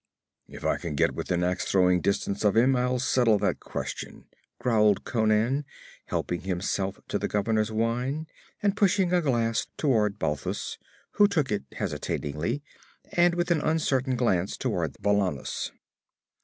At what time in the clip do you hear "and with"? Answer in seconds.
13.13-13.51